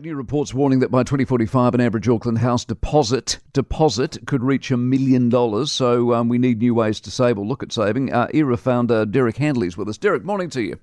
[0.00, 4.76] New reports warning that by 2045, an average Auckland house deposit deposit could reach a
[4.76, 5.72] million dollars.
[5.72, 8.12] So um, we need new ways to save or look at saving.
[8.12, 9.98] Uh, Aera founder Derek Handley's with us.
[9.98, 10.78] Derek, morning to you.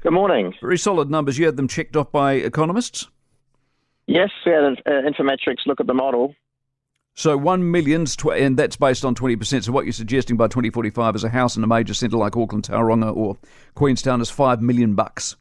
[0.00, 0.54] Good morning.
[0.62, 1.36] Very solid numbers.
[1.36, 3.06] You had them checked off by economists.
[4.06, 6.34] Yes, we had uh, Infometrics look at the model.
[7.14, 9.64] So one million's tw- and that's based on twenty percent.
[9.64, 12.64] So what you're suggesting by 2045 is a house in a major centre like Auckland,
[12.64, 13.36] Tauranga, or
[13.74, 15.36] Queenstown is five million bucks.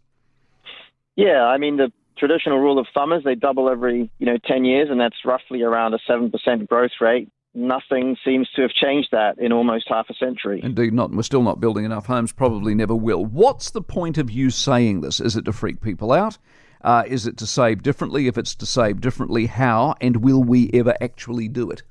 [1.16, 4.66] Yeah, I mean the traditional rule of thumb is they double every you know 10
[4.66, 7.30] years, and that's roughly around a 7% growth rate.
[7.54, 10.62] Nothing seems to have changed that in almost half a century.
[10.64, 11.12] Indeed, not.
[11.12, 12.32] We're still not building enough homes.
[12.32, 13.26] Probably never will.
[13.26, 15.20] What's the point of you saying this?
[15.20, 16.38] Is it to freak people out?
[16.82, 18.28] Uh, is it to save differently?
[18.28, 19.96] If it's to save differently, how?
[20.00, 21.84] And will we ever actually do it?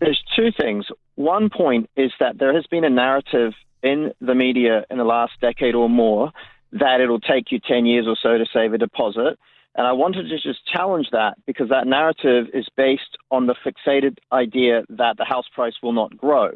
[0.00, 0.86] There's two things.
[1.16, 3.52] One point is that there has been a narrative
[3.82, 6.32] in the media in the last decade or more
[6.72, 9.38] that it'll take you 10 years or so to save a deposit.
[9.74, 14.18] And I wanted to just challenge that because that narrative is based on the fixated
[14.32, 16.50] idea that the house price will not grow.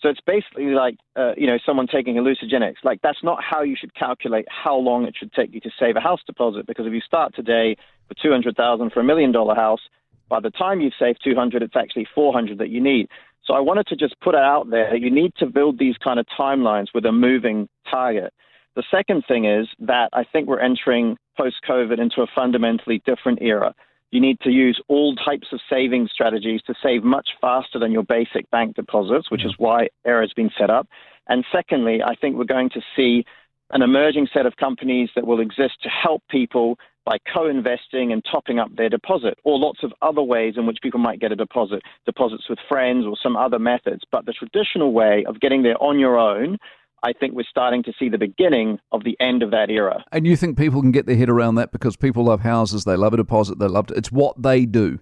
[0.00, 2.84] So it's basically like, uh, you know, someone taking hallucinogenics.
[2.84, 5.96] Like that's not how you should calculate how long it should take you to save
[5.96, 6.66] a house deposit.
[6.66, 9.80] Because if you start today for 200,000 for a million dollar house,
[10.28, 13.08] by the time you've saved 200, it's actually 400 that you need.
[13.44, 14.94] So I wanted to just put it out there.
[14.94, 18.32] You need to build these kind of timelines with a moving target.
[18.78, 23.42] The second thing is that I think we're entering post COVID into a fundamentally different
[23.42, 23.74] era.
[24.12, 28.04] You need to use all types of saving strategies to save much faster than your
[28.04, 30.86] basic bank deposits, which is why Aera has been set up.
[31.26, 33.24] And secondly, I think we're going to see
[33.70, 38.60] an emerging set of companies that will exist to help people by co-investing and topping
[38.60, 41.82] up their deposit, or lots of other ways in which people might get a deposit,
[42.06, 44.02] deposits with friends or some other methods.
[44.12, 46.58] But the traditional way of getting there on your own
[47.02, 50.04] I think we're starting to see the beginning of the end of that era.
[50.12, 52.96] And you think people can get their head around that because people love houses, they
[52.96, 53.96] love a deposit, they love it.
[53.96, 54.98] It's what they do.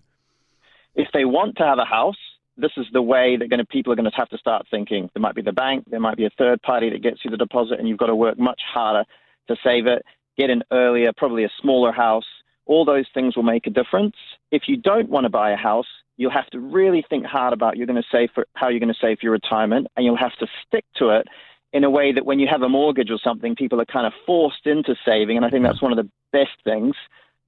[0.94, 2.16] If they want to have a house,
[2.56, 5.10] this is the way that going to, people are going to have to start thinking.
[5.14, 7.36] There might be the bank, there might be a third party that gets you the
[7.36, 9.04] deposit, and you've got to work much harder
[9.48, 10.04] to save it.
[10.38, 12.26] Get in earlier, probably a smaller house.
[12.66, 14.16] All those things will make a difference.
[14.50, 17.76] If you don't want to buy a house, you'll have to really think hard about
[17.76, 20.16] you're going to save for how you're going to save for your retirement, and you'll
[20.16, 21.28] have to stick to it
[21.76, 24.14] in a way that when you have a mortgage or something, people are kind of
[24.24, 25.36] forced into saving.
[25.36, 26.94] And I think that's one of the best things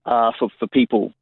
[0.04, 1.14] uh, for, for people.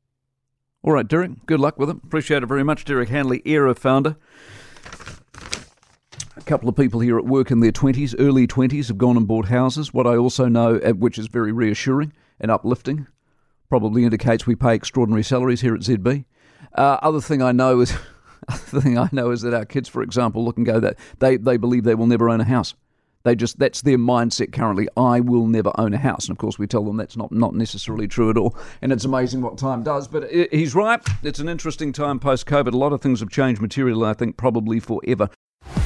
[0.83, 1.99] All right, Derek, good luck with it.
[2.03, 2.85] Appreciate it very much.
[2.85, 4.17] Derek Handley, Aera founder.
[6.37, 9.29] A couple of people here at work in their 20s, early 20s, have gone and
[9.29, 9.95] bought houses.
[9.95, 13.07] What I also know, uh, which is very reassuring and uplifting,
[13.69, 16.25] probably indicates we pay extraordinary salaries here at ZB.
[16.75, 17.97] Uh, other thing I know is,
[18.49, 21.37] other thing I know is that our kids, for example, look and go that they,
[21.37, 22.75] they believe they will never own a house.
[23.27, 24.87] They just that's their mindset currently.
[24.97, 27.57] I will never own a house, and of course we tell them that's not not
[27.57, 28.57] necessarily true at all.
[28.81, 30.07] And it's amazing what time does.
[30.07, 31.01] But he's right.
[31.25, 32.73] It's an interesting time post COVID.
[32.73, 34.09] A lot of things have changed materially.
[34.09, 35.29] I think probably forever.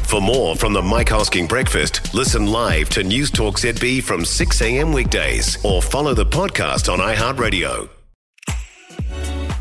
[0.03, 4.61] For more from the Mike Hosking Breakfast, listen live to News Talk ZB from 6
[4.61, 4.93] a.m.
[4.93, 8.00] weekdays or follow the podcast on iHeartRadio.